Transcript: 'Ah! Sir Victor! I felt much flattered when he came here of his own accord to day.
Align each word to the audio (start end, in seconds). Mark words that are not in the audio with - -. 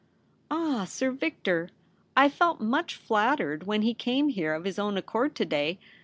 'Ah! 0.49 0.85
Sir 0.85 1.11
Victor! 1.11 1.69
I 2.17 2.27
felt 2.27 2.59
much 2.59 2.95
flattered 2.95 3.67
when 3.67 3.83
he 3.83 3.93
came 3.93 4.29
here 4.29 4.55
of 4.55 4.63
his 4.63 4.79
own 4.79 4.97
accord 4.97 5.35
to 5.35 5.45
day. 5.45 5.77